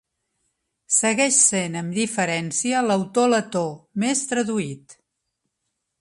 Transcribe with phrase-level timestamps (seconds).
[0.95, 3.65] Segueix sent amb diferència l'autor letó
[4.05, 5.01] més traduït.